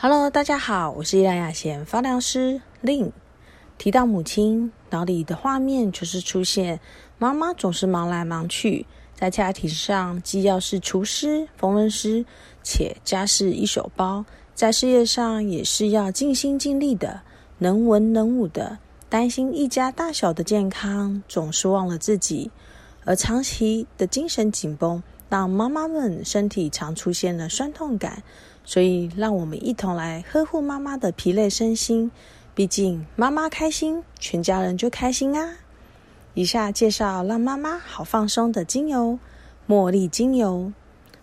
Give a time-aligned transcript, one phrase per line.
[0.00, 3.10] Hello，大家好，我是伊兰雅贤发疗师 Lin。
[3.78, 6.78] 提到母亲，脑里的画面就是出现
[7.18, 12.24] 妈妈总是忙来忙去，在家庭上既要是厨师、缝纫师，
[12.62, 14.24] 且家事一手包，
[14.54, 17.20] 在事业上也是要尽心尽力的，
[17.58, 18.78] 能文能武的，
[19.08, 22.52] 担心一家大小的健康，总是忘了自己，
[23.04, 28.22] 而长期的精神紧绷，让妈妈们身体常出现了酸痛感。
[28.64, 32.10] 所以，让我们一同来呵护妈妈的疲累身心。
[32.54, 35.54] 毕竟，妈妈开心，全家人就开心啊！
[36.34, 39.18] 以下介绍让妈妈好放松的精油——
[39.66, 40.70] 茉莉精油。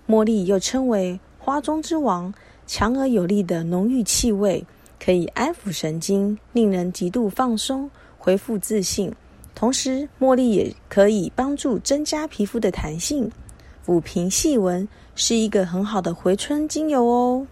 [0.07, 2.34] 茉莉又称为花中之王，
[2.65, 4.65] 强而有力的浓郁气味，
[4.99, 9.13] 可以安抚神经，令人极度放松，恢复自信。
[9.53, 13.31] 同时，茉莉也可以帮助增加皮肤的弹性。
[13.85, 17.45] 抚平细纹是一个很好的回春精油哦。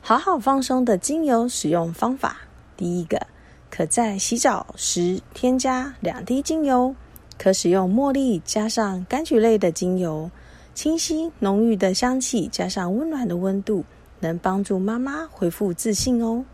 [0.00, 2.36] 好好放松的精油使用方法：
[2.76, 3.26] 第一个，
[3.70, 6.94] 可在洗澡时添加两滴精油，
[7.38, 10.30] 可使用茉莉加上柑橘类的精油，
[10.74, 13.84] 清新浓郁的香气加上温暖的温度，
[14.20, 16.44] 能帮助妈妈恢复自信哦。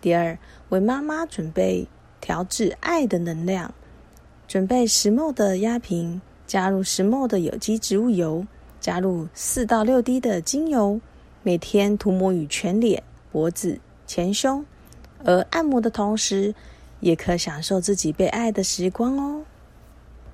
[0.00, 0.38] 第二，
[0.70, 1.86] 为妈妈准备
[2.22, 3.72] 调制爱的能量，
[4.48, 6.20] 准备石墨的压瓶。
[6.50, 8.44] 加入石墨的有机植物油，
[8.80, 11.00] 加入四到六滴的精油，
[11.44, 14.64] 每天涂抹于全脸、脖子、前胸，
[15.22, 16.52] 而按摩的同时，
[16.98, 19.44] 也可享受自己被爱的时光哦。